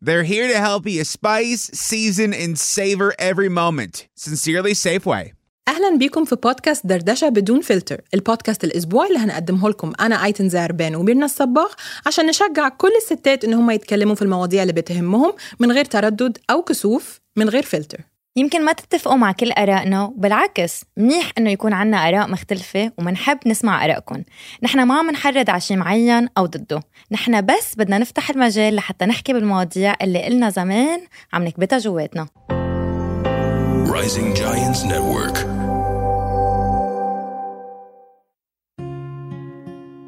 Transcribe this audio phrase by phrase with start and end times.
[0.00, 4.06] They're here to help you spice, season, and savor every moment.
[4.16, 5.32] Sincerely, Safeway.
[5.68, 10.94] أهلا بيكم في بودكاست دردشة بدون فلتر البودكاست الأسبوعي اللي هنقدمه لكم أنا أيتن زعربان
[10.96, 11.72] وميرنا الصباغ
[12.06, 16.62] عشان نشجع كل الستات إن هم يتكلموا في المواضيع اللي بتهمهم من غير تردد أو
[16.62, 17.98] كسوف من غير فلتر
[18.38, 23.84] يمكن ما تتفقوا مع كل آرائنا بالعكس منيح إنه يكون عنا آراء مختلفة ومنحب نسمع
[23.84, 24.22] آرائكم.
[24.62, 26.80] نحن ما عم نحرض على شيء معين أو ضده.
[27.12, 31.00] نحن بس بدنا نفتح المجال لحتى نحكي بالمواضيع اللي قلنا زمان
[31.32, 32.26] عم نكبتها جواتنا.
[33.88, 35.57] Rising Giants Network.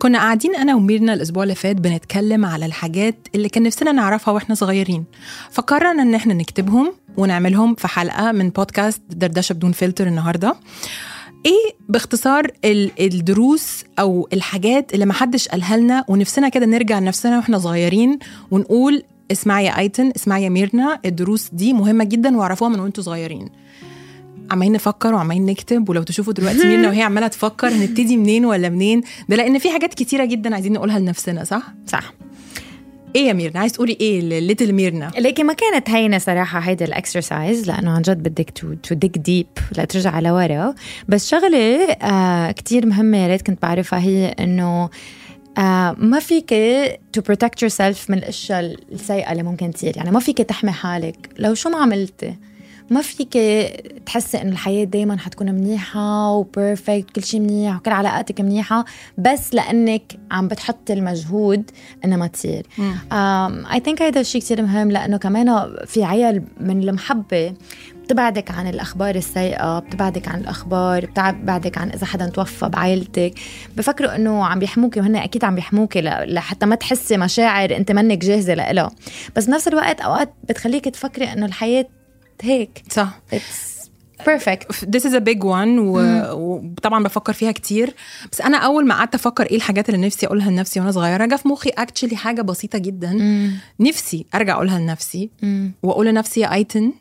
[0.01, 4.55] كنا قاعدين أنا وميرنا الأسبوع اللي فات بنتكلم على الحاجات اللي كان نفسنا نعرفها وإحنا
[4.55, 5.05] صغيرين.
[5.51, 10.57] فقررنا إن إحنا نكتبهم ونعملهم في حلقة من بودكاست دردشة بدون فلتر النهارده.
[11.47, 17.59] إيه باختصار ال- الدروس أو الحاجات اللي محدش قالها لنا ونفسنا كده نرجع لنفسنا وإحنا
[17.59, 18.19] صغيرين
[18.51, 23.49] ونقول اسمعي يا أيتن اسمعي يا ميرنا الدروس دي مهمة جدا وأعرفوها من وأنتوا صغيرين.
[24.51, 29.03] عمالين نفكر وعمالين نكتب ولو تشوفوا دلوقتي ميرنا وهي عمالة تفكر هنبتدي منين ولا منين؟
[29.29, 32.13] ده لأن في حاجات كتيرة جدا عايزين نقولها لنفسنا صح؟ صح.
[33.17, 36.85] إيه يا ميرنا؟ عايز تقولي إيه ل little ميرنا؟ لكن ما كانت هينة صراحة هيدا
[36.85, 39.47] ال exercise لأنه عن جد بدك to to dig deep
[39.79, 40.75] لترجع لورا
[41.09, 44.91] بس شغلة آه كتير مهمة يا ريت كنت بعرفها هي إنه
[45.59, 46.55] آه ما فيك
[47.13, 49.97] to protect yourself من الأشياء السيئة اللي ممكن تصير.
[49.97, 51.29] يعني ما فيك تحمي حالك.
[51.39, 52.35] لو شو ما عملتي
[52.91, 53.39] ما فيك
[54.07, 58.85] تحسي انه الحياة دائما حتكون منيحة و perfect كل شيء منيح وكل علاقاتك منيحة
[59.19, 61.71] بس لأنك عم بتحطي المجهود
[62.05, 62.67] إنها ما تصير.
[63.73, 67.55] I think هيدا الشيء كثير مهم لأنه كمان في عيل من المحبة
[68.05, 73.35] بتبعدك عن الأخبار السيئة بتبعدك عن الأخبار بتبعدك عن إذا حدا توفى بعائلتك.
[73.77, 78.55] بفكروا إنه عم بيحموكي وهن أكيد عم بيحموكي لحتى ما تحسي مشاعر أنت منك جاهزة
[78.55, 78.91] لها
[79.37, 81.87] بس بنفس الوقت أوقات بتخليك تفكري إنه الحياة
[82.43, 83.21] هيك صح.
[84.27, 87.95] perfect This is a big one و- وطبعا بفكر فيها كتير.
[88.33, 91.37] بس أنا أول ما قعدت أفكر إيه الحاجات اللي نفسي أقولها لنفسي وأنا صغيرة جه
[91.37, 93.13] في مخي actually حاجة بسيطة جدا.
[93.81, 95.31] نفسي أرجع أقولها لنفسي
[95.83, 96.93] وأقول لنفسي يا أيتن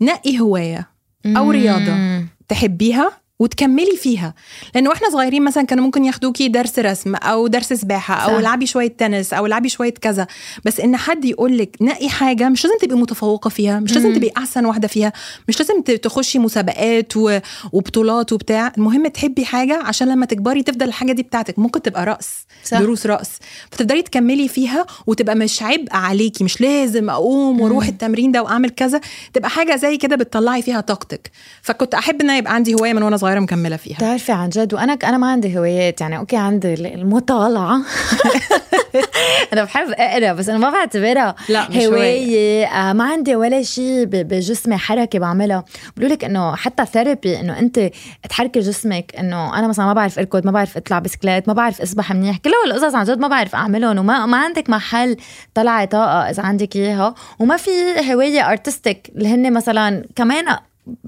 [0.00, 0.88] نقي هواية
[1.26, 4.34] أو رياضة تحبيها وتكملي فيها.
[4.74, 8.38] لأن وإحنا صغيرين مثلا كانوا ممكن ياخدوكي درس رسم أو درس سباحة أو صح.
[8.38, 10.26] العبي شوية تنس أو العبي شوية كذا.
[10.64, 14.30] بس إن حد يقول لك نقي حاجة مش لازم تبقي متفوقة فيها مش لازم تبقي
[14.36, 15.12] أحسن واحدة فيها
[15.48, 17.38] مش لازم تخشي مسابقات و-
[17.72, 18.72] وبطولات وبتاع.
[18.78, 21.58] المهم تحبي حاجة عشان لما تكبري تفضل الحاجة دي بتاعتك.
[21.58, 22.28] ممكن تبقى رقص
[22.64, 22.78] صح.
[22.78, 23.30] دروس رقص.
[23.70, 26.44] فتقدري تكملي فيها وتبقى مش عبء عليكي.
[26.44, 29.00] مش لازم أقوم وأروح التمرين ده وأعمل كذا.
[29.34, 31.30] تبقى حاجة زي كده بتطلعي فيها طاقتك.
[31.62, 33.29] فكنت أحب إن يبقى عندي هواية من وأنا صغيرة.
[33.38, 33.96] مكملة فيها.
[33.96, 37.80] بتعرفي عن جد وأنا أنا ما عندي هوايات يعني أوكي عندي المطالعة.
[39.52, 42.66] أنا بحب أقرأ بس أنا ما بعتبرها لا، مش هواية.
[42.66, 45.64] آه ما عندي ولا شيء بجسمي حركة بعملها.
[45.96, 47.90] بقولوا لك إنه حتى therapy إنه أنت
[48.28, 52.12] تحركي جسمك إنه أنا مثلا ما بعرف أركض ما بعرف أطلع بسكليت ما بعرف أسبح
[52.12, 52.36] منيح.
[52.36, 55.16] كل هول القصص عن جد ما بعرف أعملهم وما ما عندك محل
[55.54, 57.14] طلعي طاقة إذا عندك إياها.
[57.38, 57.70] وما في
[58.12, 60.44] هواية artistic اللي هن مثلا كمان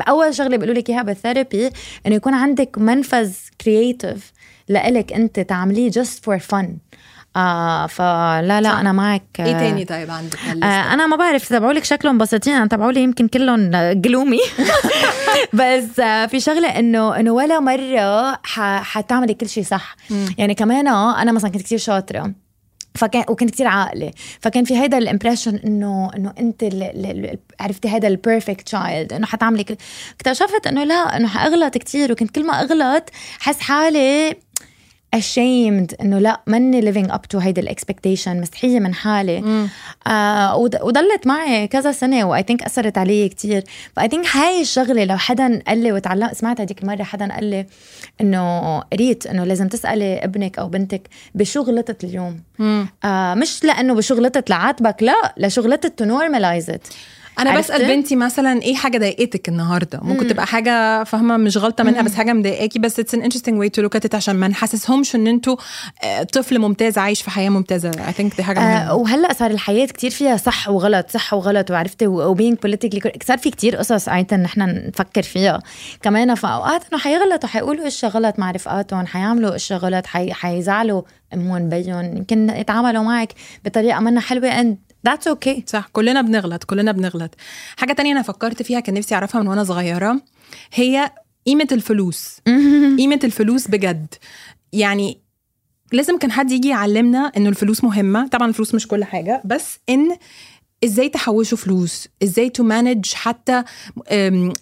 [0.09, 1.70] اول شغلة بيقولوا لك إياها بال therapy
[2.06, 4.32] إنه يكون عندك منفذ creative
[4.69, 6.76] لإلك أنت تعمليه just for fun
[7.37, 8.78] آه فلا لا صح.
[8.78, 9.22] أنا معك.
[9.41, 13.28] إيه آه، تاني طيب عندك آه؟ أنا ما بعرف تبعولك شكلهم بسيطين أنا تبعولي يمكن
[13.28, 14.41] كلهم gloomy
[15.53, 19.97] بس آه في شغلة إنه إنه ولا مرة ح- حتعملي كل شيء صح.
[20.38, 22.32] يعني كمان أنا مثلا كنت كثير شاطرة.
[22.94, 24.10] فكان وكنت كثير عاقلة.
[24.41, 26.64] فكان في هيدا ال impression انه إنه أنت
[27.60, 29.64] عرفتي هذا ال perfect child إنه حتعملي
[30.14, 34.36] اكتشفت إنه لا إنه حأغلط كثير وكنت كل ما أغلط حس حالي
[35.16, 39.68] ashamed إنه لا ماني living up to هيدي ال expectation مستحية من حالي.
[40.06, 43.64] آه وض- وضلت معي كذا سنة و I think أثرت علي كتير.
[43.97, 47.44] ف I think هاي الشغلة لو حدا قال لي وتعلم سمعت هذيك المره حدا قال
[47.44, 47.66] لي
[48.20, 51.03] إنه قريت إنه لازم تسألي ابنك أو بنتك
[51.34, 52.41] بشو غلطت اليوم.
[53.04, 56.71] آه مش لأنه بشو غلطت لعاتبك لا لشو غلطت to normalize
[57.38, 62.02] أنا بسأل؟ بنتي مثلا إيه حاجة ضايقتك النهارده؟ ممكن تبقى حاجة فاهمة مش غلطة منها
[62.02, 65.14] بس حاجة مضايقاكي بس it's an interesting way to look at it عشان ما نحسسهمش
[65.14, 65.56] إن أنتوا
[66.04, 67.90] آه، طفل ممتاز عايش في حياة ممتازة.
[68.09, 71.70] I think دي حاجة آه مهمه وهلا صار الحياة كتير فيها صح وغلط صح وغلط
[71.70, 75.60] وعرفتي و being politically صار في كتير قصص عادة نحن نفكر فيها.
[76.02, 80.32] كمان في أوقات إنه حيغلطوا حيقولوا اشياء غلط مع رفقاتهم حيعملوا اشياء غلط حي...
[80.32, 81.02] حيزعلوا
[81.34, 83.32] امهم بيهم يمكن يتعاملوا معك
[83.64, 84.76] بطريقة منا حلوة
[85.06, 87.34] that's okay صح كلنا بنغلط كلنا بنغلط.
[87.77, 90.21] حاجة تانية أنا فكرت فيها كان نفسي أعرفها من وأنا صغيرة
[90.75, 91.10] هي
[91.47, 92.41] قيمة الفلوس.
[92.99, 94.15] قيمة الفلوس بجد.
[94.72, 95.19] يعني
[95.93, 98.28] لازم كان حد يجي يعلمنا إنه الفلوس مهمة.
[98.28, 100.16] طبعا الفلوس مش كل حاجة بس إن
[100.84, 103.64] إزاي تحوشوا فلوس؟ إزاي to manage حتى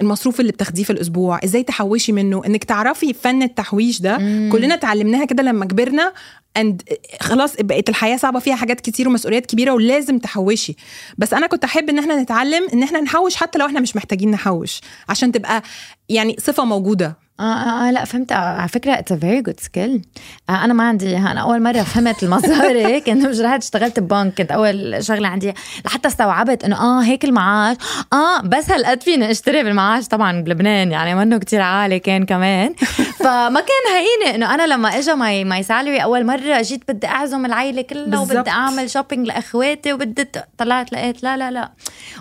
[0.01, 4.17] المصروف اللي بتاخديه في الأسبوع؟ إزاي تحوشي منه؟ إنك تعرفي فن التحويش ده.
[4.53, 6.13] كلنا اتعلمناها كده لما كبرنا
[6.57, 6.83] and
[7.21, 10.77] خلاص بقت الحياة صعبة فيها حاجات كتير ومسؤوليات كبيرة ولازم تحوشي.
[11.19, 14.31] بس أنا كنت أحب إن إحنا نتعلم إن إحنا نحوش حتى لو إحنا مش محتاجين
[14.31, 15.63] نحوش عشان تبقى
[16.09, 17.17] يعني صفة موجودة.
[17.41, 18.33] آه, آه, آه لا فهمت.
[18.33, 20.03] آه على فكرة it's very good skill
[20.51, 24.35] آه أنا ما عندي اياها أنا أول مرة فهمت المصاري كنت مش رحت اشتغلت ببنك.
[24.39, 25.53] كنت أول شغلة عندي
[25.87, 27.77] لحتى استوعبت إنه آه هيك المعاش.
[28.13, 30.09] آه بس هالقد فيني أشتري بالمعاش.
[30.09, 32.75] طبعا بلبنان يعني منه كتير عالي كان كمان.
[33.25, 37.47] فما كان هيني إنه أنا لما اجى my my salary أول مرة جيت بدي أعزم
[37.47, 38.37] العيلة كلها بالزبط.
[38.39, 40.29] وبدي أعمل shopping لإخواتي وبدي
[40.59, 41.71] طلعت لقيت لا لا لا.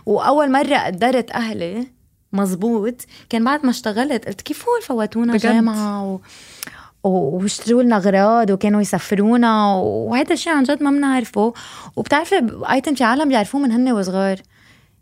[0.05, 1.98] وأول مرة قدرت أهلي
[2.33, 2.95] مزبوط
[3.29, 6.19] كان بعد ما اشتغلت قلت كيف هو فوتونا جامعة؟ و...
[7.03, 11.53] و- واشتروا لنا أغراض وكانوا يسفرونا وهذا الشيء عن جد ما بنعرفه.
[11.95, 14.37] وبتعرفي أيتن في عالم بيعرفوه من هن وصغار.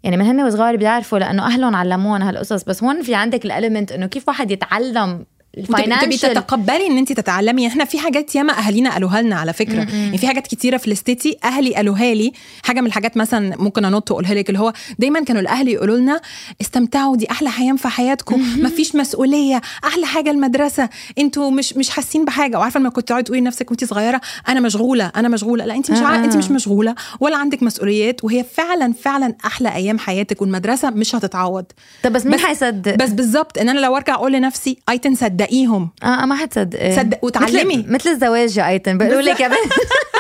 [0.04, 2.64] يعني من هن وصغار بيعرفوا لأنه أهلهم علموهم هالقصص.
[2.64, 5.26] بس هون في عندك ال element إنه كيف واحد يتعلم
[5.58, 7.68] وتبقي تبقي ال financial تتقبلي إن انت تتعلمي.
[7.68, 9.80] إحنا في حاجات ياما أهالينا قالوها لنا على فكرة.
[9.92, 12.32] يعني في حاجات كتيرة في الاستيتي أهلي قالوها لي.
[12.64, 16.22] حاجة من الحاجات مثلا ممكن أنط وأقولها لك اللي هو دايما كانوا الأهل يقولوا لنا
[16.62, 18.42] استمتعوا دي أحلى حياة في حياتكم.
[18.64, 20.90] مفيش مسؤولية أحلى حاجة المدرسة.
[21.18, 22.60] أنتوا مش مش حاسين بحاجة.
[22.60, 25.66] وعارفة لما كنت تقعدي تقولي لنفسك وانت صغيرة أنا مشغولة أنا مشغولة.
[25.66, 25.98] لا انت مش.
[25.98, 26.16] آه.
[26.16, 30.42] انت مش مشغولة ولا عندك مسؤوليات وهي فعلا فعلا أحلى أيام حياتك.
[30.42, 31.66] والمدرسة مش هتتعوض.
[32.04, 33.58] طب بس مين بس- حيصدق بس بالظبط.
[33.58, 35.16] إن أنا لو أرجع أقول لنفسي ايتن
[35.48, 37.18] صدقيهم آه ما حتصدق صدق.
[37.24, 37.78] وتعلمي.
[37.78, 39.58] مثل, مثل الزواج يا أيتن بيقولوا لك يا بنت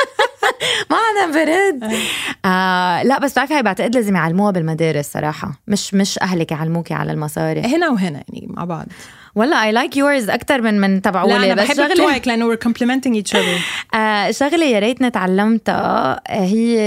[0.89, 1.93] ما أنا برد.
[2.45, 3.03] آه.
[3.03, 5.51] لا بس بتعرفي هي بعتقد لازم يعلموها بالمدارس صراحة.
[5.67, 7.61] مش مش أهلك يعلموكي على المصاري.
[7.61, 8.85] هنا وهنا يعني مع بعض.
[9.35, 13.23] ولا I like yours أكثر من من لا تبعولي أنا بس بحب بتوعك لأنه complimenting
[13.23, 13.61] each other.
[13.95, 16.79] آه شغله يا ريتني تعلمتها آه، هي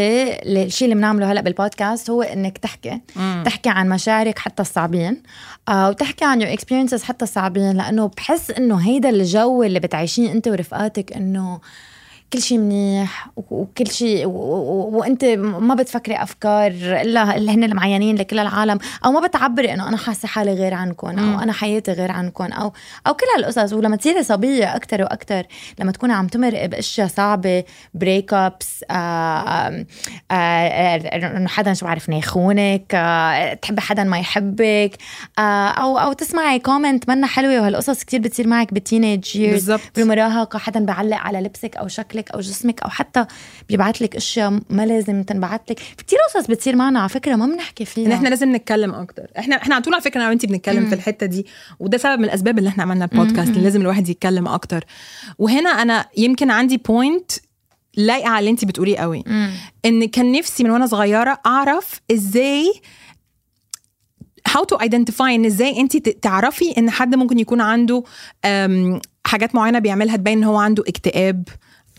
[0.42, 3.00] الشيء اللي بنعمله هلأ بالبودكاست هو إنك تحكي.
[3.16, 3.42] مم.
[3.46, 5.22] تحكي عن مشاعرك حتى الصعبين
[5.68, 10.48] آه وتحكي عن your experiences حتى الصعبين لأنه بحس إنه هيدا الجو اللي بتعيشيه أنت
[10.48, 11.60] ورفقاتك إنه
[12.32, 18.78] كل شيء منيح وكل شيء وانت ما بتفكري افكار الا اللي هن المعينين لكل العالم
[19.04, 21.40] أو ما بتعبري إنه أنا حاسة حالي غير عنكم أو.
[21.40, 22.72] أنا حياتي غير عنكم أو
[23.06, 23.72] أو كل هالقصص.
[23.72, 25.46] ولما تصيري صبية أكثر وأكثر
[25.78, 28.84] لما تكوني عم تمرق بأشياء صعبة break ups
[30.30, 34.96] إنه حدا شو بعرف يخونك آه، تحبي حدا ما يحبك
[35.38, 39.38] آه، أو أو تسمعي comment منا حلوة وهالقصص كتير بتصير معك بال teenage
[39.96, 42.19] بالمراهقة حدا بيعلق على لبسك أو شكلك.
[42.28, 43.26] أو جسمك أو حتى
[43.68, 45.78] بيبعت لك أشياء ما لازم تنبعت لك.
[45.78, 48.14] في كتير قصص بتصير معنا على فكرة ما بنحكي فيها.
[48.14, 49.26] إحنا لازم نتكلم أكتر.
[49.38, 51.46] إحنا إحنا على طول على فكرة أنا وانت بنتكلم في الحتة دي
[51.78, 54.84] وده سبب من الأسباب اللي إحنا عملنا البودكاست اللي لازم الواحد يتكلم أكتر.
[55.38, 57.32] وهنا أنا يمكن عندي point
[57.96, 59.24] لايقة على اللي انت بتقوليه قوي.
[59.26, 59.50] مم.
[59.84, 62.72] إن كان نفسي من وأنا صغيرة أعرف إزاي
[64.48, 68.02] how to identify إن إزاي انت تعرفي إن حد ممكن يكون عنده
[69.26, 71.48] حاجات معينة بيعملها تبين إن هو عنده اكتئاب.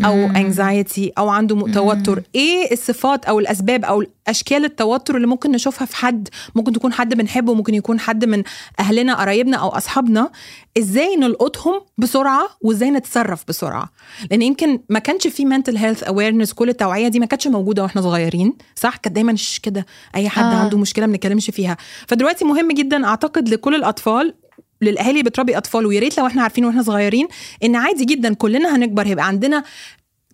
[0.05, 2.23] أو anxiety أو عنده توتر.
[2.35, 7.13] إيه الصفات أو الأسباب أو اشكال التوتر اللي ممكن نشوفها في حد؟ ممكن تكون حد
[7.13, 8.43] بنحبه ممكن يكون حد من
[8.79, 10.31] أهلنا قرايبنا أو أصحابنا.
[10.77, 13.89] إزاي نلقطهم بسرعة وإزاي نتصرف بسرعة؟
[14.31, 18.01] لأن يمكن ما كانش في mental health awareness كل التوعية دي ما كانتش موجودة وإحنا
[18.01, 20.43] صغيرين صح؟ كانت دايما كده أي حد.
[20.43, 20.55] آه.
[20.55, 21.77] عنده مشكلة ما بنتكلمش فيها.
[22.07, 24.33] فدلوقتي مهم جدا أعتقد لكل الأطفال
[24.81, 27.27] للأهالي اللي بتربي أطفال ويا ريت لو إحنا عارفين وإحنا صغيرين
[27.63, 29.63] إن عادي جدا كلنا هنكبر هيبقى عندنا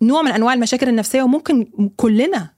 [0.02, 2.50] نوع من أنواع المشاكل النفسية وممكن كلنا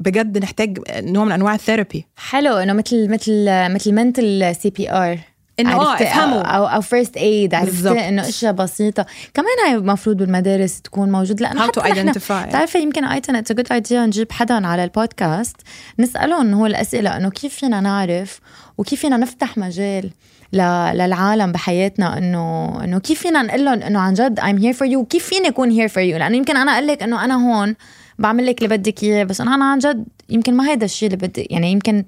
[0.00, 2.06] بجد نحتاج نوع من أنواع ال therapy.
[2.16, 5.18] حلو إنه مثل مثل مثل mental CPR
[5.60, 9.06] إنه آه؟ افهموا أو أو first aid إنه إشياء بسيطة.
[9.34, 12.12] كمان هاي المفروض بالمدارس تكون موجود لأنه how حتى
[12.48, 15.56] بتعرفي يمكن I think it's good idea نجيب حدا على البودكاست
[15.98, 18.40] نسألهم هو الأسئلة إنه كيف فينا نعرف
[18.78, 20.10] وكيف فينا نفتح مجال.
[20.52, 24.96] للعالم بحياتنا إنه إنه كيف فينا نقول لهم إنه عن جد I'm here for you
[24.96, 27.74] وكيف فيني أكون here for you لأنه يمكن أنا أقول لك إنه أنا هون
[28.18, 31.46] بعمل لك اللي بدك إياه بس أنا عن جد يمكن ما هيدا الشيء اللي بدي
[31.50, 32.04] يعني يمكن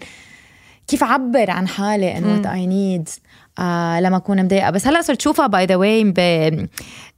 [0.89, 3.09] كيف أعبر عن حالي إنه what I need
[4.01, 4.71] لما أكون مضايقة.
[4.71, 6.05] بس هلا صرت شوفها by the way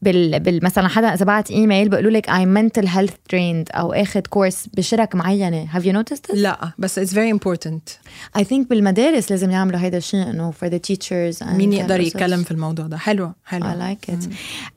[0.03, 4.67] بال, مثلا حدا إذا بعت إيميل بيقولوا لك I'm mental health trained أو آخذ كورس
[4.75, 5.67] بشرك معينة.
[5.71, 7.89] have you noticed لا بس it's very important
[8.37, 12.51] I think بالمدارس لازم يعملوا هيدا الشيء إنه for the teachers مين يقدر يتكلم في
[12.51, 13.65] الموضوع ده؟ حلو حلو.
[13.65, 14.29] I like it.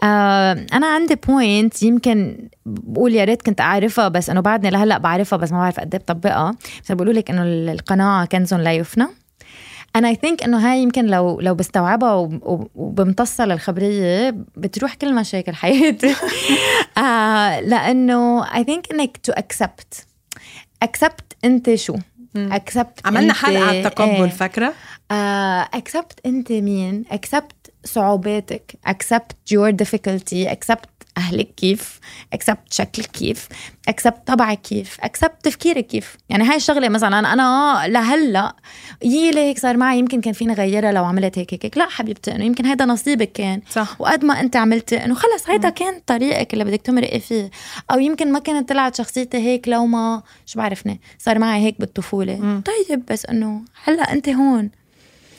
[0.03, 5.37] آه أنا عندي point يمكن بقول يا ريت كنت أعرفها بس إنه بعدني لهلأ بعرفها
[5.37, 6.55] بس ما بعرف قد إيه بطبقها.
[6.83, 9.07] بس بيقولوا لك إنه القناعة كنز لا يفنى.
[9.95, 12.13] أنا I think إنه هاي يمكن لو لو بستوعبها
[12.75, 16.15] وبمتصها للخبرية بتروح كل مشاكل حياتي.
[16.97, 20.05] آه لأنه I think إنك to accept
[20.83, 21.95] accept أنت شو؟
[22.35, 24.29] accept عملنا حلقة على التقبل إيه.
[24.29, 24.73] فاكرة؟
[25.11, 28.75] accept uh, أنت مين؟ accept صعوباتك.
[28.85, 30.85] accept your difficulty accept
[31.17, 31.99] أهلك كيف
[32.33, 33.47] accept شكلك كيف
[33.87, 36.17] accept طبعك كيف accept تفكيرك كيف.
[36.29, 38.55] يعني هاي الشغلة مثلا أنا لهلأ
[39.03, 41.77] يلي هيك صار معي يمكن كان فيني غيرها لو عملت هيك هيك.
[41.77, 43.61] لا حبيبتي إنه يمكن هيدا نصيبك كان.
[43.69, 44.01] صح.
[44.01, 47.51] وقد ما أنت عملتي إنه خلص هيدا كان طريقك اللي بدك تمرقي فيه.
[47.91, 52.35] أو يمكن ما كانت طلعت شخصيتي هيك لو ما شو بعرفني صار معي هيك بالطفولة.
[52.35, 52.63] مم.
[52.65, 54.69] طيب بس إنه هلأ أنت هون.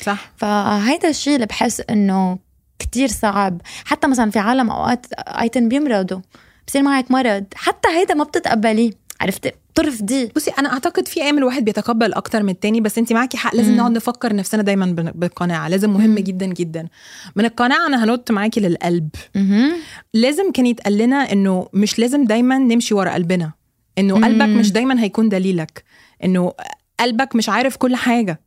[0.00, 0.30] صح.
[0.36, 2.38] فهيدا الشيء اللي بحس إنه
[2.84, 3.60] كتير صعب.
[3.84, 6.20] حتى مثلا في عالم أوقات ايتن بيمرضوا
[6.68, 8.90] بصير معك مرض حتى هيدا ما بتتقبليه.
[9.20, 13.36] عرفتي بترفضيه بصي أنا أعتقد في أيام الواحد بيتقبل أكتر من التاني بس أنت معاكي
[13.36, 13.76] حق لازم مم.
[13.76, 15.68] نقعد نفكر نفسنا دايما بالقناعة.
[15.68, 16.18] لازم مهم مم.
[16.18, 16.88] جدا جدا.
[17.36, 19.08] من القناعة أنا هنط معاكي للقلب.
[19.34, 19.72] مهم.
[20.14, 23.52] لازم كان يتقال لنا إنه مش لازم دايما نمشي ورا قلبنا.
[23.98, 24.24] إنه مم.
[24.24, 25.84] قلبك مش دايما هيكون دليلك.
[26.24, 26.52] إنه
[27.00, 28.40] قلبك مش عارف كل حاجة.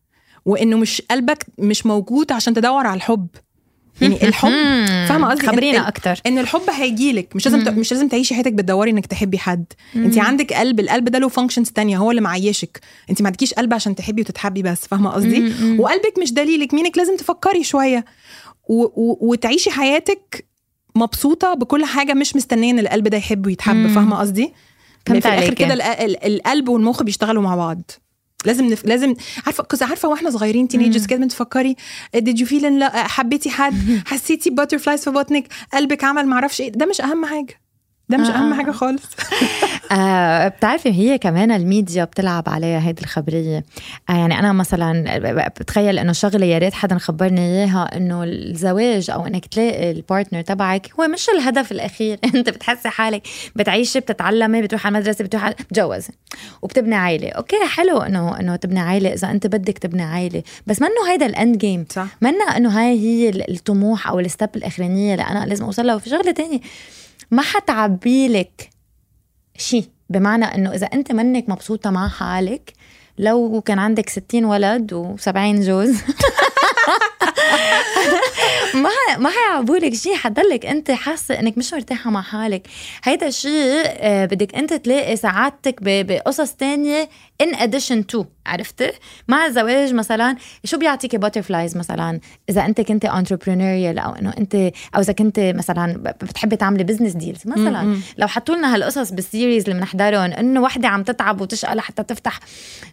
[0.45, 3.27] وإنه مش قلبك مش موجود عشان تدور على الحب.
[4.01, 4.49] يعني الحب
[5.07, 6.19] فاهمة قصدي؟ خبرينا إن- أكتر.
[6.25, 7.79] إن الحب هيجيلك مش لازم.
[7.79, 9.65] مش لازم تعيشي حياتك بتدوري إنك تحبي حد.
[9.95, 12.79] انت عندك قلب القلب ده له فانكشنز تانية هو اللي معيشك.
[13.09, 17.17] انت ما عندكيش قلب عشان تحبي وتتحبي بس فاهمة قصدي؟ وقلبك مش دليلك مينك لازم
[17.17, 18.05] تفكري شوية.
[18.69, 20.45] و- و- وتعيشي حياتك
[20.95, 23.87] مبسوطة بكل حاجة مش مستنية إن القلب ده يحب ويتحب.
[23.87, 24.53] فاهمة قصدي؟
[25.05, 25.53] فهمت في الآخر.
[25.53, 27.91] كده الق- ال- القلب والمخ بيشتغلوا مع بعض.
[28.45, 28.85] لازم نف...
[28.85, 29.15] لازم
[29.45, 31.75] عارفة كنت عارفة وإحنا صغيرين teenagers كده بتفكري
[32.15, 33.73] did you feel حبيتي حد؟
[34.05, 37.61] حسيتي butterflies في بطنك؟ قلبك عمل معرفش إيه؟ ده مش أهم حاجة.
[38.09, 38.31] ده مش آه.
[38.31, 39.03] أهم حاجة خالص.
[39.91, 43.65] آه بتعرفي هي كمان الميديا بتلعب عليها هيدي الخبرية.
[44.09, 45.19] آه يعني أنا مثلا
[45.59, 50.41] بتخيل إنه شغله يا ريت حدا خبرني إياها إنه الزواج أو إنك تلاقي ال partner
[50.41, 52.19] تبعك هو مش الهدف الأخير.
[52.35, 56.13] أنت بتحسي حالك بتعيشي بتتعلمي بتروح على المدرسة بتروح على بتجوزي
[56.61, 57.29] وبتبني عائلة.
[57.29, 60.43] okay حلو إنه إنه تبني عائلة إذا أنت بدك تبني عائلة.
[60.67, 62.07] بس منه هيدا ال end game صح.
[62.21, 65.13] منا إنه هاي هي الطموح أو ال step الأخرانية.
[65.13, 66.59] اللي أنا لازم أوصل لها وفي شغلة تانية.
[67.31, 68.69] ما حتعبي لك
[69.57, 72.73] شيء بمعنى إنه إذا أنت منك مبسوطة مع حالك
[73.17, 75.97] لو كان عندك 60 ولد و70 جوز
[78.73, 82.67] ما ما حيعبوا لك شيء حتضلك أنت حاسة إنك مش مرتاحة مع حالك.
[83.03, 87.09] هيدا الشيء آه، بدك أنت تلاقي سعادتك بقصص تانية
[87.43, 88.91] in addition to عرفتي
[89.27, 94.55] مع الزواج مثلا شو بيعطيكي butterflies مثلا؟ إذا أنت كنت entrepreneurial أو إنه أنت
[94.95, 97.83] أو إذا كنت مثلا بتحبي تعملي business deals مثلا.
[97.83, 98.01] م-م.
[98.17, 102.39] لو حطوا لنا هالقصص بال series اللي بنحضرهم إنه وحدة عم تتعب وتشقى لحتى تفتح.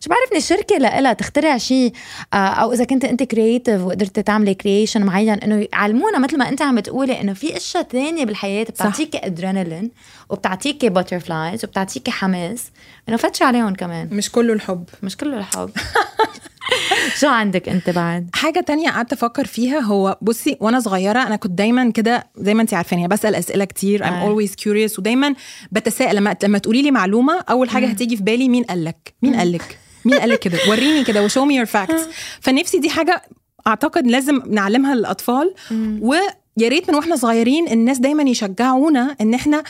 [0.00, 1.92] شو بعرفني شركة لها تخترع شيء
[2.32, 6.62] آه، أو إذا كنت أنت creative وقدرتي تعملي creation معين إنه يعلمونا مثل ما أنت
[6.62, 9.90] عم بتقولي إنه في أشياء ثانية بالحياة بتعطيكي ادرينالين
[10.30, 12.70] وبتعطيكي butterflies وبتعطيكي حماس
[13.08, 14.08] إنه فتشي عليهم كمان.
[14.12, 14.84] مش كله الحب.
[15.02, 15.70] مش كله الحب.
[17.20, 21.52] شو عندك أنت بعد؟ حاجة تانية قعدت أفكر فيها هو بصي وأنا صغيرة أنا كنت
[21.52, 24.36] دايما كده زي ما انت عارفاني بسأل أسئلة كتير I'm آه.
[24.36, 25.34] always curious ودايما
[25.72, 26.16] بتساءل.
[26.16, 29.52] لما لما تقولي لي معلومة أول حاجة هتيجي في بالي مين قال لك مين قال
[29.52, 32.02] لك مين قال لك كده؟ وريني كده و show me your facts
[32.40, 33.22] فنفسي دي حاجة
[33.66, 35.54] أعتقد لازم نعلمها للأطفال
[36.00, 39.62] ويا ريت من وإحنا صغيرين الناس دايما يشجعونا إن إحنا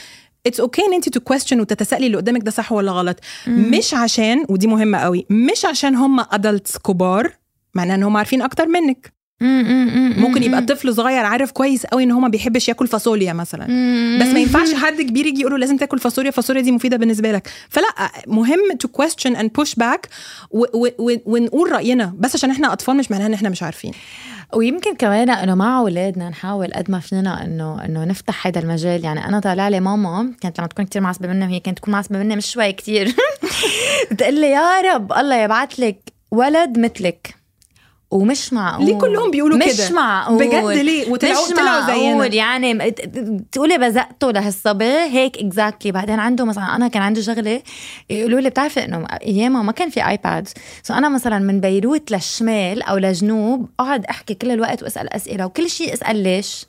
[0.46, 3.20] it's okay okay ان انت to question وتتسألي اللي قدامك ده صح ولا غلط.
[3.46, 7.32] مش عشان ودي مهمة قوي مش عشان هم adults كبار
[7.74, 9.14] معناه إن هم عارفين أكتر منك.
[10.16, 13.64] ممكن يبقى طفل صغير عارف كويس قوي إن هو ما بيحبش ياكل فاصوليا مثلا.
[14.20, 17.32] بس ما ينفعش حد كبير يجي يقول له لازم تاكل فاصوليا فاصوليا دي مفيدة بالنسبة
[17.32, 17.48] لك.
[17.68, 17.88] فلا
[18.26, 20.08] مهم to question and push back
[21.26, 22.14] ونقول رأينا.
[22.18, 23.92] بس عشان إحنا أطفال مش معناها إن إحنا مش عارفين.
[24.56, 29.04] ويمكن كمان إنه مع أولادنا نحاول قد ما فينا انه إنه نفتح هذا المجال.
[29.04, 32.18] يعني أنا طالع لي ماما كانت لما تكون كتير معصبة مني وهي كانت تكون معصبة
[32.18, 33.14] مني مش شوي كتير.
[34.10, 35.98] بتقول لي يا رب الله يبعث لك
[36.30, 37.43] ولد مثلك.
[38.14, 38.86] ومش معقول.
[38.86, 40.46] ليه كلهم بيقولوا مش كده؟ معقول.
[40.46, 42.14] بجد ليه؟ وطلعوا- مش طلعوا زينا.
[42.14, 42.34] معقول.
[42.34, 42.90] يعني
[43.52, 47.62] تقولي بزقته لهالصبي هيك exactly بعدين عنده مثلا أنا كان عندي شغلة
[48.10, 50.48] يقولوا لي بتعرفي إنه ايامها ما كان في iPad
[50.82, 55.70] so أنا مثلا من بيروت للشمال أو لجنوب أقعد أحكي كل الوقت وأسأل أسئلة وكل
[55.70, 56.66] شيء أسأل ليش؟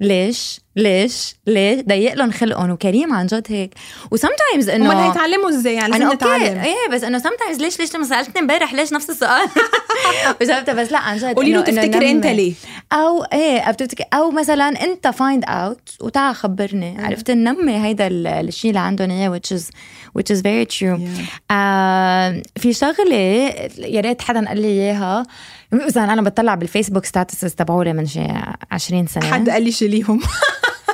[0.00, 2.70] ليش؟ ليش؟ ليش؟ ضيق لهم خلقهم.
[2.70, 3.74] وكريم عن جد هيك.
[4.10, 6.58] و sometimes انه أمال هيتعلموا إزاي؟ يعني لازم نتعلم.
[6.58, 9.48] إيه بس إنه sometimes ليش ليش لما سألتني امبارح ليش نفس السؤال؟
[10.40, 12.34] وجاوبتها بس لا عن جد قولي له تفتكر انت نمي.
[12.34, 12.52] ليه؟
[12.92, 16.96] أو إيه بتفتكر أو مثلا أنت find out وتعال خبرني.
[16.98, 19.62] عرفت ننمي هيدا ال- الشيء اللي عندهم إياه which is
[20.18, 21.00] which is very true.
[21.50, 23.16] آه في شغلة
[23.78, 25.26] يا ريت حدا قال لي إياها.
[25.72, 28.26] مثلا أنا بطلع بالفيسبوك statuses تبعولي من شي
[28.70, 29.30] 20 سنة.
[29.32, 30.20] حد قال لي شيليهم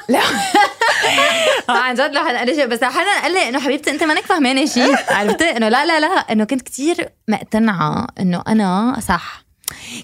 [0.09, 0.21] لا.
[1.69, 2.67] آه، عن جد لو شيء.
[2.67, 4.97] بس حدا قال لي إنه حبيبتي أنت مانك فهمانه شيء.
[5.17, 9.45] عرفتي؟ إنه لا لا لا إنه كنت كتير مقتنعة إنه أنا صح.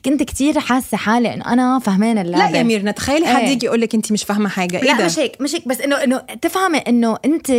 [0.05, 3.49] كنت كتير حاسة حالي إنه أنا فهمانه لا اللعبه يا ميرنا تخيلي حد إيه.
[3.49, 4.81] يجي يقول لك أنت مش فاهمة حاجة.
[4.81, 5.69] لا ده؟ مش هيك مش هيك.
[5.69, 7.51] بس إنه إنه تفهمي إنه أنت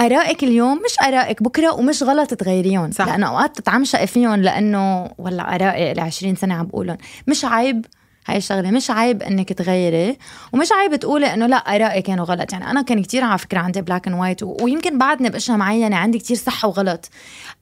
[0.00, 3.06] آرائك اليوم مش آرائك بكرة ومش غلط تغيريهم صح.
[3.06, 7.86] لأنه أوقات تتعمشقي فيهم لأنه والله آرائي ل 20 سنة عم بقولهم مش عيب
[8.28, 8.70] هاي الشغلة.
[8.70, 10.18] مش عيب إنك تغيري
[10.52, 12.52] ومش عيب تقولي إنه لا ارائي كانوا غلط.
[12.52, 16.18] يعني أنا كان كتير على فكرة عندي black and white ويمكن بعدني بأشياء معينة عندي
[16.18, 17.10] كتير صح وغلط.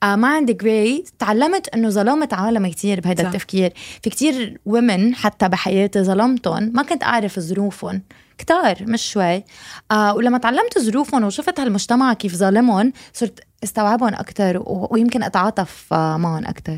[0.03, 3.29] آه ما عندي gray تعلمت إنه ظلمت عالم كتير بهذا صح.
[3.29, 3.73] التفكير.
[4.03, 6.71] في كتير ومن حتى بحياتي ظلمتهم.
[6.75, 8.01] ما كنت أعرف ظروفهم.
[8.37, 9.43] كتار مش شوي.
[9.91, 16.45] آه ولما تعلمت ظروفهم وشفت هالمجتمع كيف ظالمهم صرت استوعبهم أكثر ويمكن أتعاطف آه معهم
[16.45, 16.77] أكثر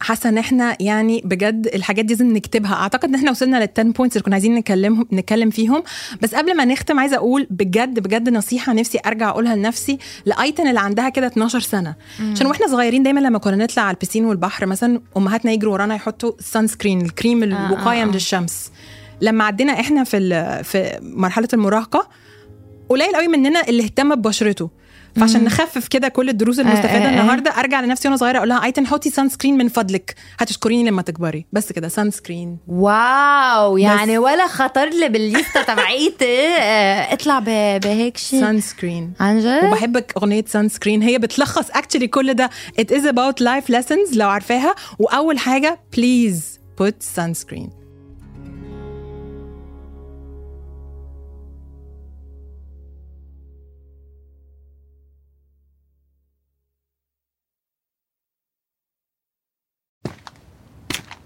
[0.00, 2.74] حاسة إن إحنا يعني بجد الحاجات دي لازم نكتبها.
[2.74, 5.82] أعتقد إن إحنا وصلنا لل 10 points اللي كنا عايزين نكلمهم نتكلم فيهم.
[6.22, 9.98] بس قبل ما نختم عايزة أقول بجد بجد نصيحة نفسي أرجع أقولها لنفسي.
[10.26, 11.94] لأيتن اللي عندها كده 12 سنة.
[12.32, 16.32] عشان وإحنا صغيرين دايما لما كنا نطلع على البسين والبحر مثلا أمهاتنا يجروا ورانا يحطوا
[16.38, 18.04] sunscreen الكريم الوقايه آه.
[18.04, 18.70] من الشمس.
[19.20, 22.08] لما عدينا إحنا في في مرحلة المراهقة
[22.88, 24.70] قليل قوي مننا اللي اهتم ببشرته.
[25.16, 27.20] فعشان نخفف كده كل الدروس المستفادة آه، آه، آه.
[27.20, 30.14] النهارده أرجع لنفسي وأنا صغيرة أقول لها ايتن حطي sunscreen من فضلك.
[30.38, 31.46] هتشكريني لما تكبري.
[31.52, 37.38] بس كده sunscreen wow يعني ولا خطر لي بالليستة تبعيتي آه، اطلع
[37.78, 42.50] بهيك شيء sunscreen عن جد؟ وبحبك أغنية sunscreen هي بتلخص actually كل ده.
[42.80, 44.74] It is about life lessons لو عارفاها.
[44.98, 46.40] وأول حاجة please
[46.82, 47.83] put sunscreen.